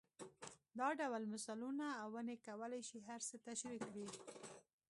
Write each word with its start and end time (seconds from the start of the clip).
دا 0.79 0.87
ډول 0.99 1.23
مثالونه 1.33 1.87
او 2.01 2.07
ونې 2.15 2.35
کولای 2.47 2.81
شي 2.89 2.99
هر 3.09 3.21
څه 3.29 3.35
تشرېح 3.47 3.81
کړي. 3.91 4.07